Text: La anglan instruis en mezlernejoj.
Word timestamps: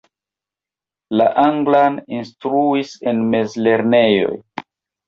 La 1.21 1.27
anglan 1.43 2.01
instruis 2.17 2.99
en 3.13 3.25
mezlernejoj. 3.37 4.37